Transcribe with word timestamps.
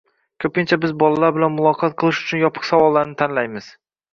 ko‘pincha 0.43 0.77
biz 0.85 0.93
bolalar 1.03 1.35
bilan 1.35 1.53
muloqot 1.57 1.99
qilish 2.05 2.25
uchun 2.25 2.43
yopiq 2.45 2.69
savollarni 2.71 3.17
tanlaymiz 3.21 3.73